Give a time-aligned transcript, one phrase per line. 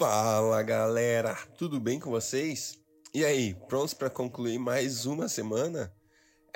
[0.00, 2.78] Fala galera, tudo bem com vocês?
[3.12, 5.92] E aí, prontos para concluir mais uma semana?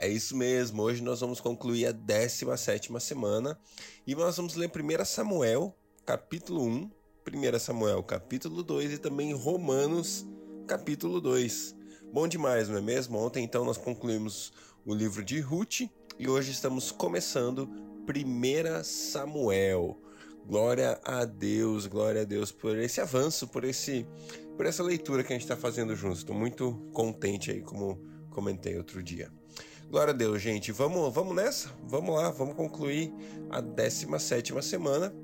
[0.00, 3.60] É isso mesmo, hoje nós vamos concluir a 17 semana
[4.06, 5.76] e nós vamos ler 1 Samuel,
[6.06, 6.90] capítulo 1,
[7.54, 10.24] 1 Samuel, capítulo 2 e também Romanos,
[10.66, 11.76] capítulo 2.
[12.10, 13.18] Bom demais, não é mesmo?
[13.18, 14.54] Ontem então nós concluímos
[14.86, 15.82] o livro de Ruth
[16.18, 17.68] e hoje estamos começando
[18.08, 20.02] 1 Samuel.
[20.46, 24.06] Glória a Deus, glória a Deus por esse avanço, por esse,
[24.56, 26.18] por essa leitura que a gente está fazendo juntos.
[26.18, 27.98] Estou muito contente aí, como
[28.28, 29.30] comentei outro dia.
[29.88, 30.70] Glória a Deus, gente.
[30.70, 31.70] Vamos, vamos nessa?
[31.84, 33.10] Vamos lá, vamos concluir
[33.48, 35.14] a 17 semana,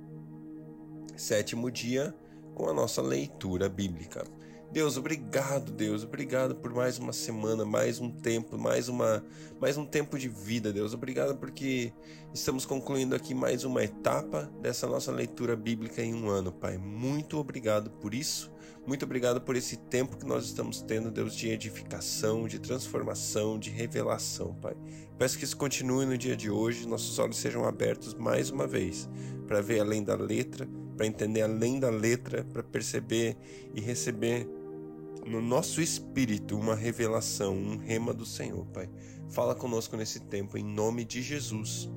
[1.16, 2.14] sétimo dia,
[2.54, 4.24] com a nossa leitura bíblica.
[4.72, 9.24] Deus, obrigado, Deus, obrigado por mais uma semana, mais um tempo, mais uma,
[9.60, 10.94] mais um tempo de vida, Deus.
[10.94, 11.92] Obrigado porque
[12.32, 16.78] estamos concluindo aqui mais uma etapa dessa nossa leitura bíblica em um ano, Pai.
[16.78, 18.52] Muito obrigado por isso.
[18.86, 23.70] Muito obrigado por esse tempo que nós estamos tendo, Deus, de edificação, de transformação, de
[23.70, 24.76] revelação, Pai.
[25.18, 29.08] Peço que isso continue no dia de hoje, nossos olhos sejam abertos mais uma vez
[29.48, 33.36] para ver além da letra, para entender além da letra, para perceber
[33.74, 34.59] e receber
[35.26, 38.88] no nosso espírito uma revelação, um rema do Senhor, Pai.
[39.28, 41.88] Fala conosco nesse tempo, em nome de Jesus.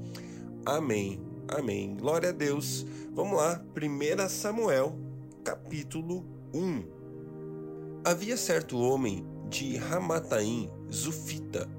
[0.65, 1.19] Amém.
[1.47, 1.95] Amém.
[1.95, 2.85] Glória a Deus.
[3.11, 4.97] Vamos lá, 1 Samuel,
[5.43, 6.83] capítulo 1.
[8.05, 11.69] Havia certo homem de Ramataim, Zufita,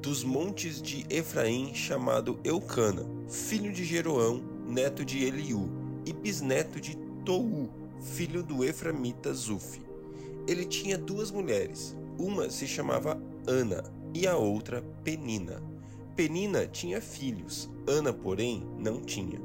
[0.00, 5.68] dos montes de Efraim, chamado Eucana, filho de Jeroão, neto de Eliú,
[6.06, 9.83] e bisneto de Tou, filho do Eframita Zufi.
[10.46, 15.62] Ele tinha duas mulheres, uma se chamava Ana e a outra Penina.
[16.14, 19.40] Penina tinha filhos, Ana, porém, não tinha.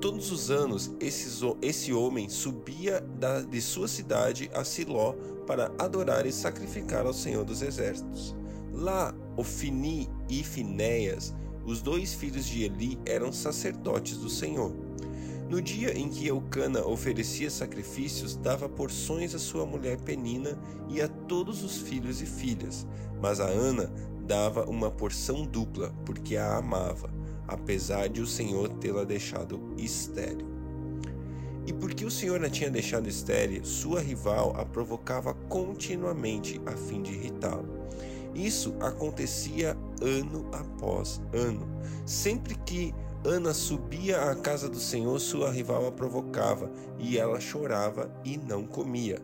[0.00, 5.14] Todos os anos, esses, esse homem subia da, de sua cidade a Siló
[5.46, 8.34] para adorar e sacrificar ao Senhor dos Exércitos.
[8.72, 11.32] Lá, Ofini e Finéias,
[11.64, 14.74] os dois filhos de Eli, eram sacerdotes do Senhor.
[15.48, 21.08] No dia em que Eucana oferecia sacrifícios, dava porções à sua mulher Penina e a
[21.08, 22.86] todos os filhos e filhas,
[23.20, 23.92] mas a Ana
[24.26, 27.10] dava uma porção dupla, porque a amava,
[27.46, 30.46] apesar de o Senhor tê-la deixado estéril.
[31.66, 37.02] E porque o Senhor a tinha deixado estéril, sua rival a provocava continuamente a fim
[37.02, 37.84] de irritá-lo.
[38.34, 41.66] Isso acontecia ano após ano.
[42.04, 42.92] Sempre que
[43.26, 48.66] Ana subia à casa do Senhor, sua rival a provocava, e ela chorava e não
[48.66, 49.18] comia.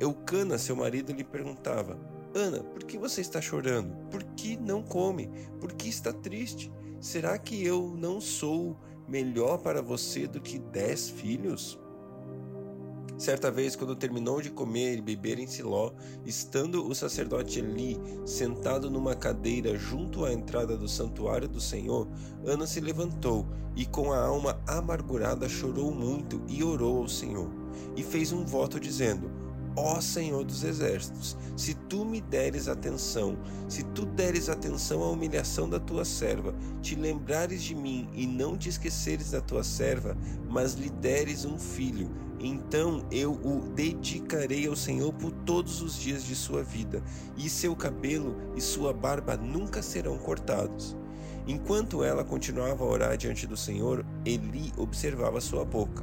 [0.00, 1.96] Eucana, seu marido, lhe perguntava:
[2.34, 3.94] Ana, por que você está chorando?
[4.10, 5.30] Por que não come?
[5.60, 6.72] Por que está triste?
[7.00, 8.76] Será que eu não sou
[9.06, 11.78] melhor para você do que dez filhos?
[13.16, 15.92] Certa vez, quando terminou de comer e beber em Siló,
[16.26, 22.08] estando o sacerdote Eli sentado numa cadeira junto à entrada do santuário do Senhor,
[22.44, 27.48] Ana se levantou e, com a alma amargurada, chorou muito e orou ao Senhor.
[27.96, 29.30] E fez um voto dizendo:
[29.76, 33.36] Ó Senhor dos exércitos, se tu me deres atenção,
[33.68, 38.56] se tu deres atenção à humilhação da tua serva, te lembrares de mim e não
[38.56, 40.16] te esqueceres da tua serva,
[40.48, 42.08] mas lhe deres um filho,
[42.40, 47.02] então eu o dedicarei ao Senhor por todos os dias de sua vida,
[47.36, 50.96] e seu cabelo e sua barba nunca serão cortados.
[51.46, 56.02] Enquanto ela continuava a orar diante do Senhor, Eli observava sua boca.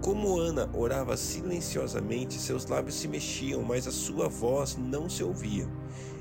[0.00, 5.68] Como Ana orava silenciosamente, seus lábios se mexiam, mas a sua voz não se ouvia.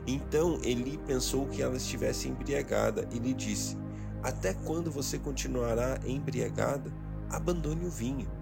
[0.05, 3.77] Então Eli pensou que ela estivesse embriagada e lhe disse:
[4.21, 6.91] Até quando você continuará embriagada?
[7.29, 8.36] Abandone o vinho.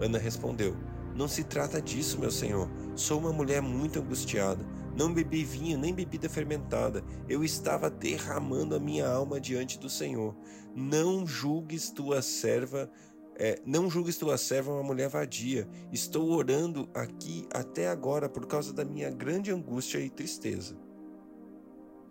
[0.00, 0.76] Ana respondeu:
[1.14, 2.68] Não se trata disso, meu senhor.
[2.94, 4.64] Sou uma mulher muito angustiada.
[4.96, 7.04] Não bebi vinho nem bebida fermentada.
[7.28, 10.34] Eu estava derramando a minha alma diante do Senhor.
[10.74, 12.90] Não julgues tua serva
[13.38, 15.68] é, não julgues tua serva uma mulher vadia.
[15.92, 20.74] Estou orando aqui até agora por causa da minha grande angústia e tristeza.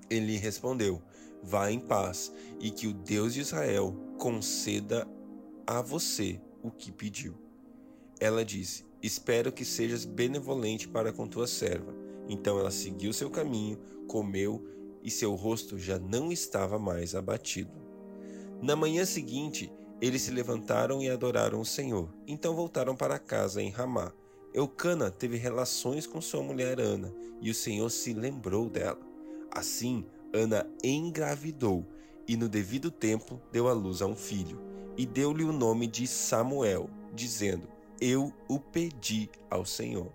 [0.08, 1.02] Ele respondeu:
[1.42, 5.08] Vá em paz, e que o Deus de Israel conceda
[5.66, 7.44] a você o que pediu.
[8.20, 11.94] Ela disse: Espero que sejas benevolente para com tua serva.
[12.28, 13.78] Então ela seguiu seu caminho,
[14.08, 14.66] comeu,
[15.04, 17.72] e seu rosto já não estava mais abatido.
[18.62, 19.72] Na manhã seguinte,
[20.02, 22.12] eles se levantaram e adoraram o Senhor.
[22.28, 24.12] Então voltaram para casa em Ramá.
[24.54, 29.00] Eucana teve relações com sua mulher Ana, e o Senhor se lembrou dela.
[29.52, 31.86] Assim, Ana engravidou
[32.28, 34.60] e no devido tempo deu à luz a um filho,
[34.98, 37.68] e deu-lhe o nome de Samuel, dizendo:
[38.00, 40.12] eu o pedi ao Senhor.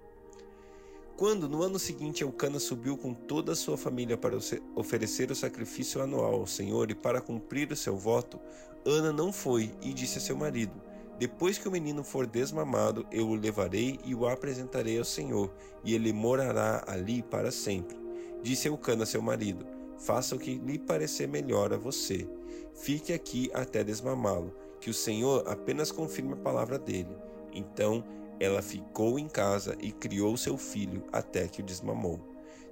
[1.17, 4.39] Quando no ano seguinte Eucana subiu com toda a sua família para
[4.75, 8.41] oferecer o sacrifício anual ao Senhor e para cumprir o seu voto,
[8.87, 10.73] Ana não foi e disse a seu marido:
[11.19, 15.53] Depois que o menino for desmamado, eu o levarei e o apresentarei ao Senhor,
[15.85, 17.99] e ele morará ali para sempre.
[18.43, 19.67] Disse Eucana a seu marido:
[19.99, 22.27] Faça o que lhe parecer melhor a você.
[22.75, 27.15] Fique aqui até desmamá-lo, que o Senhor apenas confirme a palavra dele.
[27.53, 28.05] Então
[28.39, 32.21] ela ficou em casa e criou seu filho até que o desmamou.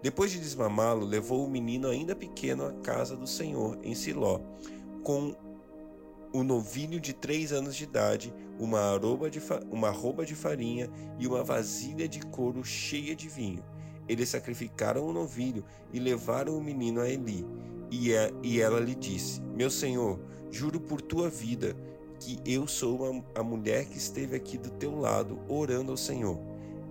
[0.03, 4.41] Depois de desmamá-lo, levou o menino ainda pequeno à casa do Senhor em Siló,
[5.03, 5.35] com
[6.33, 9.41] o novilho de três anos de idade, uma, arroba de
[9.71, 10.89] uma roupa de farinha
[11.19, 13.65] e uma vasilha de couro cheia de vinho.
[14.09, 17.45] Eles sacrificaram o novilho e levaram o menino a Eli.
[17.91, 20.19] E, a, e ela lhe disse: Meu senhor,
[20.51, 21.77] juro por tua vida
[22.19, 26.38] que eu sou a, a mulher que esteve aqui do teu lado, orando ao Senhor.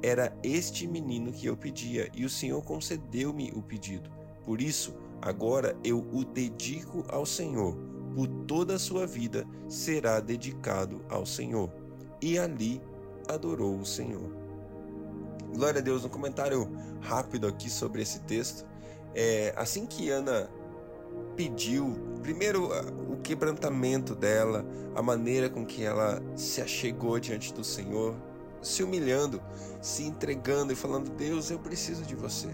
[0.02, 4.10] Era este menino que eu pedia, e o Senhor concedeu-me o pedido.
[4.44, 7.76] Por isso, agora eu o dedico ao Senhor.
[8.16, 11.72] Por toda a sua vida será dedicado ao Senhor.
[12.22, 12.82] E ali
[13.28, 14.32] adorou o Senhor.
[15.54, 16.06] Glória a Deus.
[16.06, 16.70] Um comentário
[17.02, 18.66] rápido aqui sobre esse texto.
[19.14, 20.50] É, assim que Ana
[21.36, 22.70] pediu, primeiro,
[23.12, 24.66] o quebrantamento dela,
[24.96, 28.16] a maneira com que ela se achegou diante do Senhor,
[28.62, 29.42] se humilhando,
[29.82, 32.48] se entregando e falando: Deus, eu preciso de você.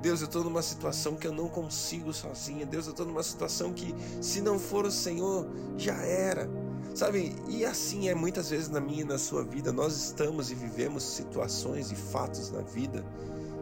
[0.00, 2.64] Deus, eu estou numa situação que eu não consigo sozinha.
[2.64, 6.48] Deus, eu estou numa situação que, se não for o Senhor, já era.
[6.94, 7.34] Sabe?
[7.48, 9.72] E assim é muitas vezes na minha e na sua vida.
[9.72, 13.04] Nós estamos e vivemos situações e fatos na vida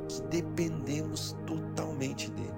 [0.09, 2.55] que dependemos totalmente dele.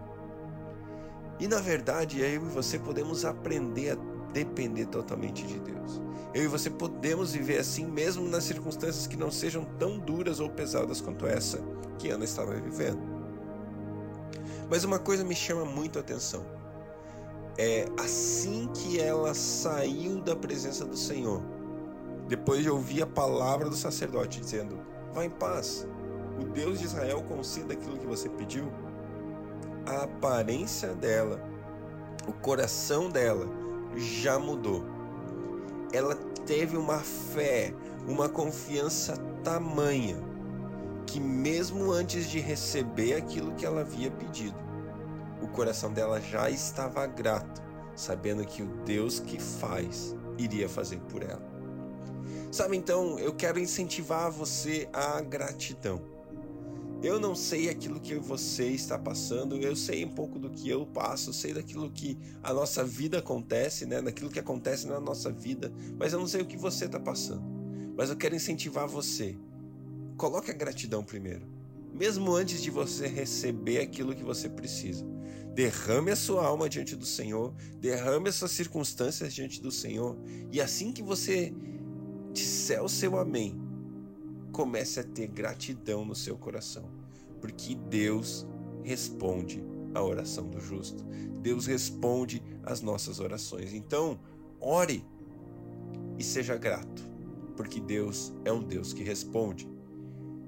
[1.38, 6.00] E na verdade, eu e você podemos aprender a depender totalmente de Deus.
[6.35, 10.50] Eu e você podemos viver assim mesmo nas circunstâncias que não sejam tão duras ou
[10.50, 11.58] pesadas quanto essa
[11.99, 13.00] que Ana estava vivendo.
[14.69, 16.44] Mas uma coisa me chama muito a atenção.
[17.56, 21.43] É assim que ela saiu da presença do Senhor,
[22.29, 24.79] depois de ouvir a palavra do sacerdote dizendo:
[25.12, 25.87] Vá em paz,
[26.38, 28.70] o Deus de Israel conceda aquilo que você pediu
[29.88, 31.40] a aparência dela,
[32.26, 33.49] o coração dela
[33.96, 34.85] já mudou.
[35.93, 36.14] Ela
[36.46, 37.73] teve uma fé,
[38.06, 40.17] uma confiança tamanha
[41.06, 44.58] que mesmo antes de receber aquilo que ela havia pedido,
[45.40, 47.62] o coração dela já estava grato,
[47.96, 51.49] sabendo que o Deus que faz iria fazer por ela.
[52.52, 56.18] Sabe, então, eu quero incentivar você à gratidão.
[57.00, 60.85] Eu não sei aquilo que você está passando, eu sei um pouco do que eu
[60.85, 64.03] passo, sei daquilo que a nossa vida acontece, né?
[64.03, 67.45] Daquilo que acontece na nossa vida, mas eu não sei o que você está passando.
[67.97, 69.39] Mas eu quero incentivar você.
[70.17, 71.47] Coloque a gratidão primeiro,
[71.95, 75.06] mesmo antes de você receber aquilo que você precisa.
[75.55, 80.19] Derrame a sua alma diante do Senhor, derrame as suas circunstâncias diante do Senhor,
[80.50, 81.55] e assim que você
[82.33, 83.56] disser o seu amém,
[84.59, 86.91] comece a ter gratidão no seu coração,
[87.41, 88.45] porque Deus
[88.83, 89.63] responde
[89.95, 91.05] a oração do justo.
[91.41, 93.73] Deus responde às nossas orações.
[93.73, 94.19] Então,
[94.61, 95.07] ore
[96.19, 97.05] e seja grato,
[97.57, 99.71] porque Deus é um Deus que responde.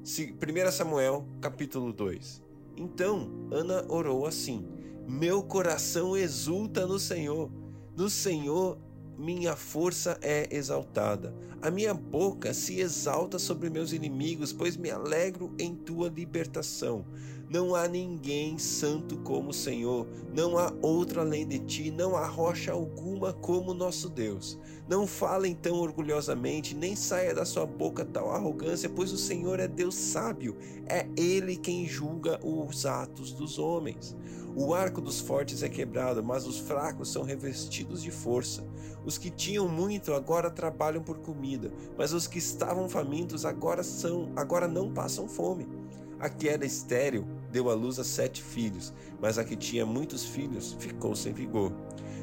[0.03, 2.43] 1 Samuel, capítulo 2.
[2.77, 4.67] Então, Ana orou assim:
[5.07, 7.49] Meu coração exulta no Senhor.
[7.97, 8.77] No Senhor
[9.21, 11.35] minha força é exaltada.
[11.61, 17.05] A minha boca se exalta sobre meus inimigos, pois me alegro em tua libertação.
[17.51, 22.25] Não há ninguém santo como o Senhor, não há outro além de ti, não há
[22.25, 24.57] rocha alguma como nosso Deus.
[24.89, 29.67] Não falem tão orgulhosamente, nem saia da sua boca tal arrogância, pois o Senhor é
[29.67, 34.17] Deus sábio, é Ele quem julga os atos dos homens.
[34.55, 38.65] O arco dos fortes é quebrado, mas os fracos são revestidos de força.
[39.05, 44.31] Os que tinham muito agora trabalham por comida, mas os que estavam famintos agora são,
[44.37, 45.67] agora não passam fome.
[46.21, 50.25] A que era estéril deu à luz a sete filhos, mas a que tinha muitos
[50.25, 51.73] filhos ficou sem vigor.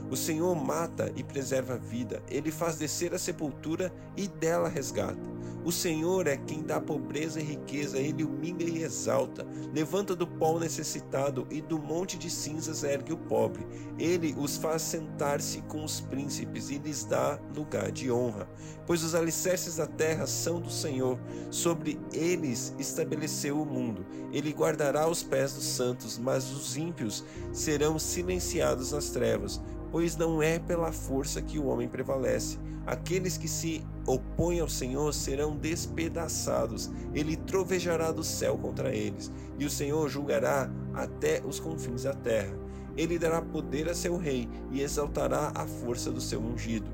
[0.09, 5.36] O Senhor mata e preserva a vida, ele faz descer a sepultura e dela resgata.
[5.67, 10.55] O Senhor é quem dá pobreza e riqueza, ele humilha e exalta, levanta do pó
[10.55, 13.67] o necessitado e do monte de cinzas ergue o pobre.
[13.99, 18.47] Ele os faz sentar-se com os príncipes e lhes dá lugar de honra.
[18.85, 21.19] Pois os alicerces da terra são do Senhor,
[21.51, 24.05] sobre eles estabeleceu o mundo.
[24.31, 29.59] Ele guardará os pés dos santos, mas os ímpios serão silenciados nas trevas
[29.91, 32.59] pois não é pela força que o homem prevalece.
[32.85, 36.89] Aqueles que se opõem ao Senhor serão despedaçados.
[37.13, 42.57] Ele trovejará do céu contra eles, e o Senhor julgará até os confins da terra.
[42.95, 46.89] Ele dará poder a seu rei e exaltará a força do seu ungido.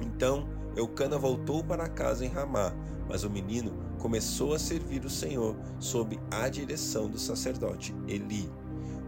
[0.00, 2.72] Então Eucana voltou para casa em Ramá,
[3.08, 8.48] mas o menino começou a servir o Senhor sob a direção do sacerdote Eli.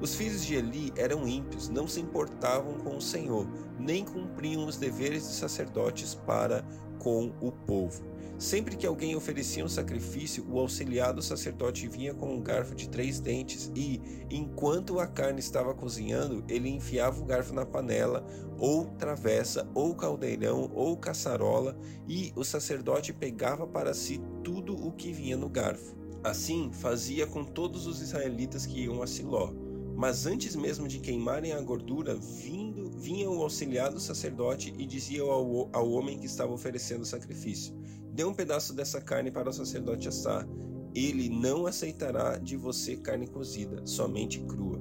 [0.01, 3.47] Os filhos de Eli eram ímpios, não se importavam com o Senhor,
[3.79, 6.65] nem cumpriam os deveres de sacerdotes para
[6.99, 8.03] com o povo.
[8.39, 12.89] Sempre que alguém oferecia um sacrifício, o auxiliar do sacerdote vinha com um garfo de
[12.89, 18.27] três dentes e, enquanto a carne estava cozinhando, ele enfiava o garfo na panela,
[18.59, 21.77] ou travessa, ou caldeirão, ou caçarola,
[22.09, 25.95] e o sacerdote pegava para si tudo o que vinha no garfo.
[26.25, 29.53] Assim fazia com todos os israelitas que iam a Siló.
[30.01, 35.21] Mas antes mesmo de queimarem a gordura, vindo, vinha o auxiliar do sacerdote e dizia
[35.21, 37.79] ao, ao homem que estava oferecendo o sacrifício:
[38.11, 40.49] Dê um pedaço dessa carne para o sacerdote assar.
[40.95, 44.81] Ele não aceitará de você carne cozida, somente crua.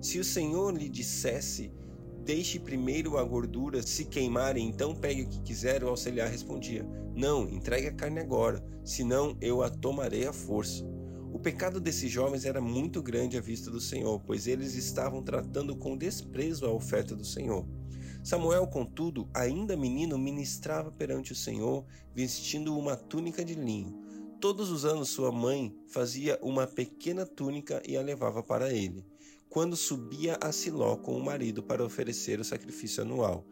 [0.00, 1.72] Se o Senhor lhe dissesse:
[2.24, 7.48] Deixe primeiro a gordura se queimar, então pegue o que quiser, o auxiliar respondia: Não,
[7.48, 10.91] entregue a carne agora, senão eu a tomarei à força.
[11.32, 15.74] O pecado desses jovens era muito grande à vista do Senhor, pois eles estavam tratando
[15.74, 17.66] com desprezo a oferta do Senhor.
[18.22, 23.98] Samuel, contudo, ainda menino, ministrava perante o Senhor, vestindo uma túnica de linho.
[24.40, 29.04] Todos os anos sua mãe fazia uma pequena túnica e a levava para ele,
[29.48, 33.46] quando subia a Siló com o marido para oferecer o sacrifício anual.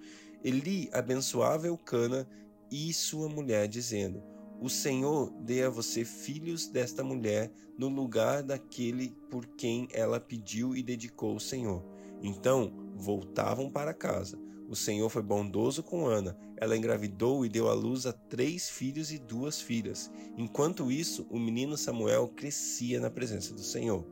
[0.44, 2.28] Eli abençoava Eucana
[2.70, 4.22] e sua mulher, dizendo:
[4.60, 10.76] o Senhor dê a você filhos desta mulher no lugar daquele por quem ela pediu
[10.76, 11.82] e dedicou o Senhor.
[12.22, 14.38] Então voltavam para casa.
[14.68, 16.38] O Senhor foi bondoso com Ana.
[16.56, 20.10] Ela engravidou e deu à luz a três filhos e duas filhas.
[20.36, 24.04] Enquanto isso, o menino Samuel crescia na presença do Senhor.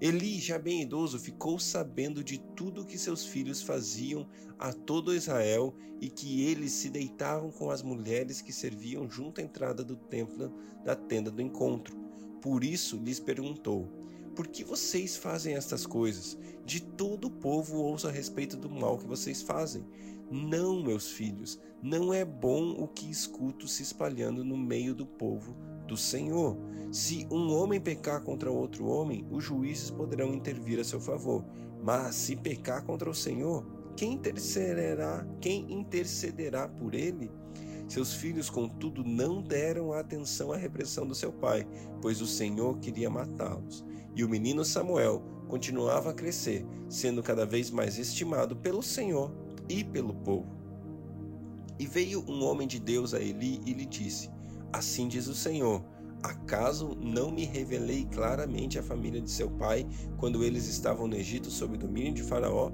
[0.00, 5.74] Eli, já bem idoso, ficou sabendo de tudo que seus filhos faziam a todo Israel
[6.00, 10.54] e que eles se deitavam com as mulheres que serviam junto à entrada do templo
[10.84, 11.96] da tenda do encontro.
[12.40, 13.88] Por isso lhes perguntou:
[14.36, 16.38] Por que vocês fazem estas coisas?
[16.64, 19.84] De todo o povo ouço a respeito do mal que vocês fazem.
[20.30, 25.56] Não, meus filhos, não é bom o que escuto se espalhando no meio do povo
[25.88, 26.56] do Senhor.
[26.92, 31.44] Se um homem pecar contra outro homem, os juízes poderão intervir a seu favor.
[31.82, 33.66] Mas se pecar contra o Senhor,
[33.96, 37.30] quem intercederá, quem intercederá por ele?
[37.88, 41.66] Seus filhos, contudo, não deram atenção à repressão do seu pai,
[42.02, 43.84] pois o Senhor queria matá-los.
[44.14, 49.32] E o menino Samuel continuava a crescer, sendo cada vez mais estimado pelo Senhor
[49.68, 50.58] e pelo povo.
[51.78, 54.30] E veio um homem de Deus a Eli e lhe disse:
[54.72, 55.82] Assim diz o Senhor:
[56.22, 61.50] Acaso não me revelei claramente à família de seu pai quando eles estavam no Egito
[61.50, 62.70] sob o domínio de Faraó?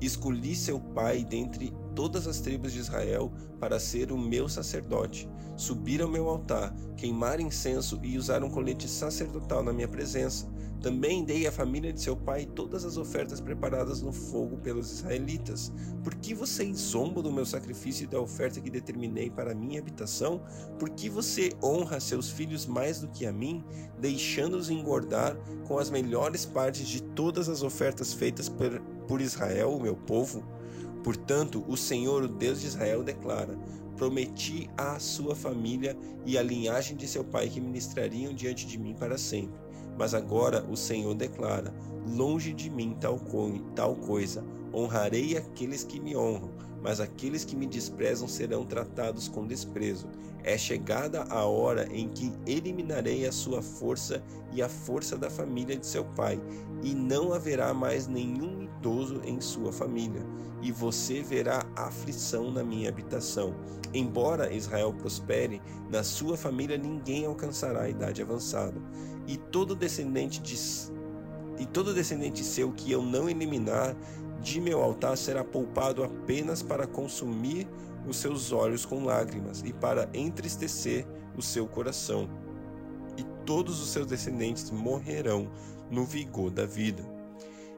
[0.00, 6.00] Escolhi seu pai dentre todas as tribos de Israel para ser o meu sacerdote, subir
[6.00, 10.46] ao meu altar, queimar incenso e usar um colete sacerdotal na minha presença.
[10.80, 15.72] Também dei à família de seu pai todas as ofertas preparadas no fogo pelos israelitas.
[16.04, 20.40] Por que vocês zombam do meu sacrifício e da oferta que determinei para minha habitação?
[20.78, 23.64] Por que você honra seus filhos mais do que a mim,
[24.00, 29.82] deixando-os engordar com as melhores partes de todas as ofertas feitas por, por Israel, o
[29.82, 30.44] meu povo?
[31.02, 33.58] Portanto, o Senhor, o Deus de Israel, declara:
[33.96, 38.94] Prometi à sua família e à linhagem de seu pai que ministrariam diante de mim
[38.94, 39.67] para sempre.
[39.98, 41.74] Mas agora o Senhor declara:
[42.06, 43.20] Longe de mim tal,
[43.74, 44.44] tal coisa.
[44.72, 46.52] Honrarei aqueles que me honram,
[46.82, 50.08] mas aqueles que me desprezam serão tratados com desprezo.
[50.44, 55.76] É chegada a hora em que eliminarei a sua força e a força da família
[55.76, 56.40] de seu pai,
[56.82, 60.24] e não haverá mais nenhum idoso em sua família,
[60.62, 63.54] e você verá aflição na minha habitação.
[63.92, 68.80] Embora Israel prospere, na sua família ninguém alcançará a idade avançada
[69.26, 70.56] e todo descendente de
[71.60, 73.96] e todo descendente seu que eu não eliminar
[74.40, 77.66] de meu altar será poupado apenas para consumir
[78.06, 82.28] os seus olhos com lágrimas e para entristecer o seu coração.
[83.16, 85.50] E todos os seus descendentes morrerão
[85.90, 87.02] no vigor da vida.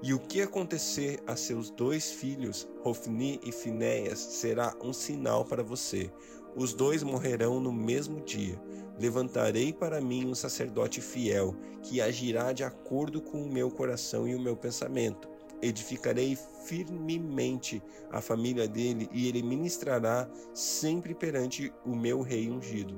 [0.02, 5.62] E o que acontecer a seus dois filhos, Rofni e Finéias, será um sinal para
[5.62, 6.10] você.
[6.56, 8.58] Os dois morrerão no mesmo dia
[9.00, 14.34] Levantarei para mim um sacerdote fiel, que agirá de acordo com o meu coração e
[14.34, 15.26] o meu pensamento.
[15.62, 22.94] Edificarei firmemente a família dele e ele ministrará sempre perante o meu rei ungido.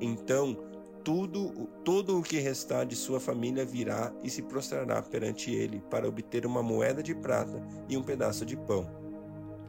[0.00, 0.56] Então,
[1.04, 6.08] tudo, todo o que restar de sua família virá e se prostrará perante ele para
[6.08, 8.88] obter uma moeda de prata e um pedaço de pão.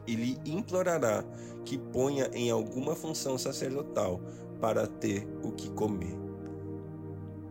[0.06, 1.24] E lhe implorará
[1.64, 4.20] que ponha em alguma função sacerdotal
[4.60, 6.16] para ter o que comer.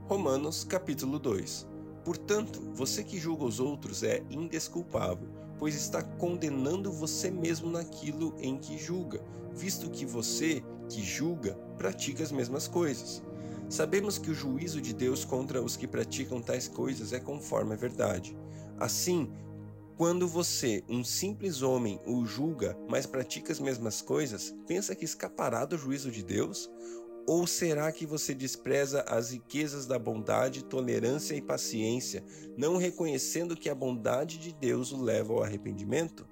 [0.08, 1.71] Romanos capítulo 2
[2.04, 5.28] Portanto, você que julga os outros é indesculpável,
[5.58, 12.24] pois está condenando você mesmo naquilo em que julga, visto que você, que julga, pratica
[12.24, 13.24] as mesmas coisas.
[13.70, 17.78] Sabemos que o juízo de Deus contra os que praticam tais coisas é conforme a
[17.78, 18.36] verdade.
[18.78, 19.32] Assim,
[19.96, 25.64] quando você, um simples homem, o julga, mas pratica as mesmas coisas, pensa que escapará
[25.64, 26.68] do juízo de Deus?
[27.28, 32.24] Ou será que você despreza as riquezas da bondade, tolerância e paciência,
[32.58, 36.28] não reconhecendo que a bondade de Deus o leva ao arrependimento?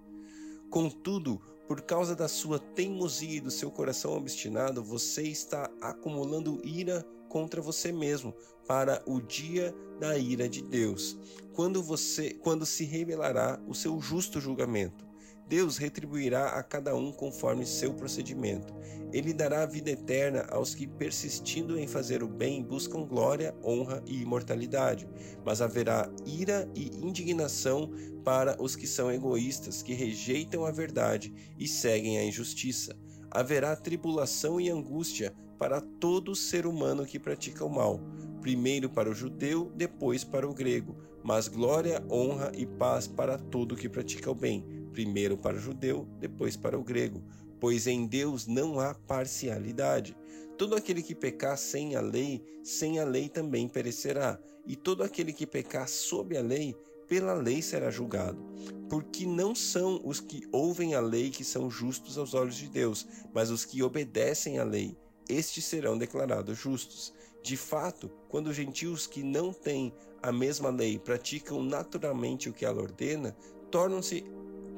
[0.70, 7.06] Contudo, por causa da sua teimosia e do seu coração obstinado, você está acumulando ira
[7.28, 8.34] contra você mesmo
[8.68, 11.18] para o dia da ira de Deus,
[11.54, 15.09] quando você quando se revelará o seu justo julgamento.
[15.50, 18.72] Deus retribuirá a cada um conforme seu procedimento.
[19.12, 24.22] Ele dará vida eterna aos que, persistindo em fazer o bem, buscam glória, honra e
[24.22, 25.10] imortalidade.
[25.44, 27.92] Mas haverá ira e indignação
[28.24, 32.96] para os que são egoístas, que rejeitam a verdade e seguem a injustiça.
[33.32, 38.00] Haverá tribulação e angústia para todo ser humano que pratica o mal,
[38.40, 43.76] primeiro para o judeu, depois para o grego, mas glória, honra e paz para todo
[43.76, 47.24] que pratica o bem primeiro para o judeu, depois para o grego,
[47.60, 50.16] pois em Deus não há parcialidade.
[50.58, 55.32] Todo aquele que pecar sem a lei, sem a lei também perecerá, e todo aquele
[55.32, 56.76] que pecar sob a lei,
[57.08, 58.40] pela lei será julgado.
[58.90, 63.08] Porque não são os que ouvem a lei que são justos aos olhos de Deus,
[63.34, 67.14] mas os que obedecem à lei, estes serão declarados justos.
[67.42, 72.66] De fato, quando os gentios que não têm a mesma lei praticam naturalmente o que
[72.66, 73.36] ela ordena,
[73.72, 74.26] tornam-se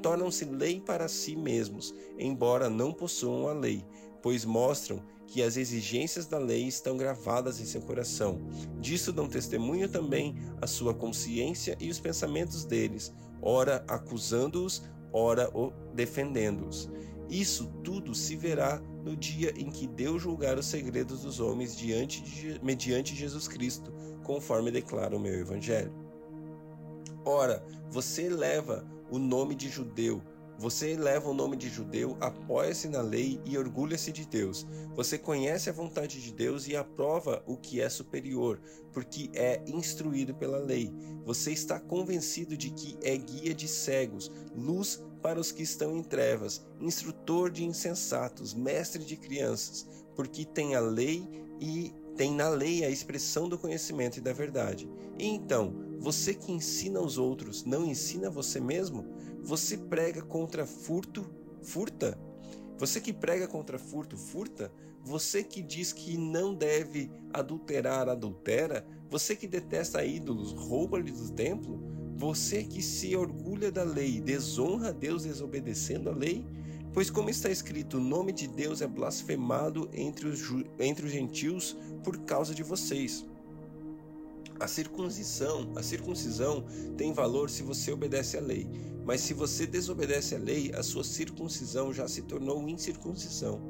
[0.02, 3.84] tornam-se lei para si mesmos, embora não possuam a lei,
[4.20, 8.38] pois mostram que as exigências da lei estão gravadas em seu coração.
[8.80, 15.50] Disso dão testemunho também a sua consciência e os pensamentos deles, ora acusando-os, ora
[15.94, 16.90] defendendo-os.
[17.30, 22.22] Isso tudo se verá no dia em que Deus julgar os segredos dos homens diante
[22.22, 23.90] de, mediante Jesus Cristo,
[24.22, 25.94] conforme declara o meu Evangelho.
[27.24, 30.22] Ora, você leva o nome de judeu.
[30.58, 34.66] Você leva o nome de judeu, apoia-se na lei e orgulha-se de Deus.
[34.94, 38.58] Você conhece a vontade de Deus e aprova o que é superior,
[38.90, 40.90] porque é instruído pela lei.
[41.26, 46.02] Você está convencido de que é guia de cegos, luz para os que estão em
[46.02, 51.28] trevas, instrutor de insensatos, mestre de crianças, porque tem a lei
[51.60, 54.88] e tem na lei a expressão do conhecimento e da verdade.
[55.18, 59.06] E então, você que ensina aos outros, não ensina você mesmo?
[59.40, 61.24] Você prega contra furto,
[61.62, 62.18] furta?
[62.76, 64.72] Você que prega contra furto, furta?
[65.04, 68.84] Você que diz que não deve adulterar, adultera?
[69.08, 71.80] Você que detesta ídolos, rouba-lhe do templo?
[72.16, 76.44] Você que se orgulha da lei, desonra a Deus desobedecendo a lei?
[76.92, 80.42] Pois, como está escrito, o nome de Deus é blasfemado entre os,
[80.80, 83.24] entre os gentios por causa de vocês.
[84.62, 86.64] A circuncisão, a circuncisão
[86.96, 88.70] tem valor se você obedece à lei,
[89.04, 93.60] mas se você desobedece à lei, a sua circuncisão já se tornou incircuncisão.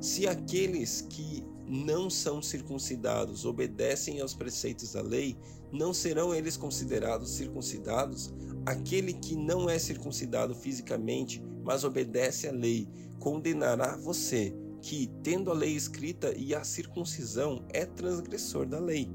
[0.00, 5.36] Se aqueles que não são circuncidados obedecem aos preceitos da lei,
[5.70, 8.32] não serão eles considerados circuncidados?
[8.64, 15.54] Aquele que não é circuncidado fisicamente, mas obedece à lei, condenará você, que, tendo a
[15.54, 19.10] lei escrita e a circuncisão, é transgressor da lei.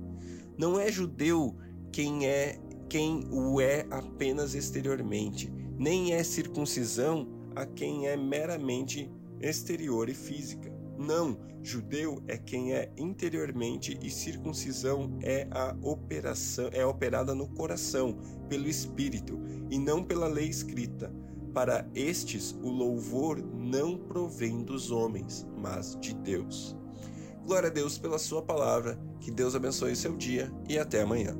[0.58, 1.56] Não é judeu
[1.92, 10.10] quem é quem o é apenas exteriormente, nem é circuncisão a quem é meramente exterior
[10.10, 10.72] e física.
[10.98, 18.18] Não, judeu é quem é interiormente e circuncisão é a operação é operada no coração,
[18.48, 19.40] pelo espírito
[19.70, 21.14] e não pela lei escrita.
[21.54, 26.76] Para estes o louvor não provém dos homens, mas de Deus.
[27.46, 29.00] Glória a Deus pela sua palavra.
[29.20, 31.36] Que Deus abençoe seu dia e até amanhã.